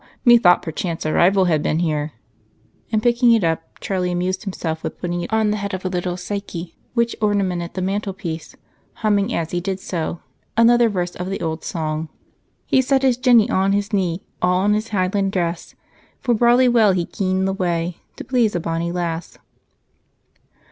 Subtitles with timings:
[0.25, 2.13] Methought perchance a rival had been here,"
[2.91, 5.89] and, picking it up, Charlie amused himself with putting it on the head of a
[5.89, 8.55] little Psyche which ornamented the mantelpiece,
[9.03, 10.21] softly singing as he did so,
[10.57, 12.09] another verse of the old song:
[12.65, 15.75] "He set his Jenny on his knee, All in his Highland dress;
[16.19, 19.37] For brawly well he kenned the way To please a bonny lass."